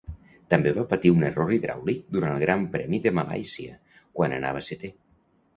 També 0.53 0.71
va 0.77 0.85
patir 0.93 1.11
un 1.15 1.25
error 1.27 1.51
hidràulic 1.57 2.01
durant 2.17 2.37
el 2.39 2.45
Gran 2.45 2.65
Premi 2.77 3.03
de 3.05 3.15
Malàisia, 3.19 3.79
quan 4.21 4.37
anava 4.39 4.65
setè. 4.71 4.95